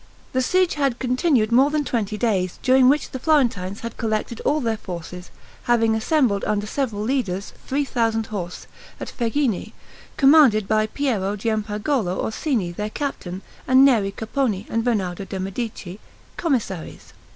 The 0.33 0.41
siege 0.41 0.73
had 0.73 0.97
continued 0.97 1.51
more 1.51 1.69
than 1.69 1.85
twenty 1.85 2.17
days, 2.17 2.57
during 2.63 2.89
which 2.89 3.11
the 3.11 3.19
Florentines 3.19 3.81
had 3.81 3.97
collected 3.97 4.39
all 4.39 4.59
their 4.59 4.75
forces, 4.77 5.29
having 5.65 5.93
assembled 5.93 6.43
under 6.45 6.65
several 6.65 7.03
leaders, 7.03 7.53
three 7.67 7.85
thousand 7.85 8.25
horse, 8.33 8.65
at 8.99 9.11
Fegghine, 9.15 9.73
commanded 10.17 10.67
by 10.67 10.87
Piero 10.87 11.35
Giampagolo 11.35 12.17
Orsini, 12.19 12.71
their 12.71 12.89
captain, 12.89 13.43
and 13.67 13.85
Neri 13.85 14.11
Capponi 14.11 14.65
and 14.71 14.83
Bernardo 14.83 15.23
de' 15.23 15.39
Medici, 15.39 15.99
commissaries. 16.35 17.13